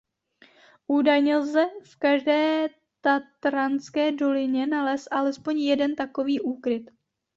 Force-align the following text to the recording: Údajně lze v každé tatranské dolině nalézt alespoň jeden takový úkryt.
Údajně 0.87 1.37
lze 1.37 1.65
v 1.83 1.95
každé 1.95 2.69
tatranské 3.01 4.11
dolině 4.11 4.67
nalézt 4.67 5.07
alespoň 5.13 5.57
jeden 5.59 5.95
takový 5.95 6.39
úkryt. 6.39 6.91